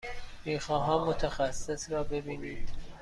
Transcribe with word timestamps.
می 0.45 0.59
خواهم 0.59 1.07
متخصص 1.07 1.91
را 1.91 2.03
ببینید. 2.03 2.69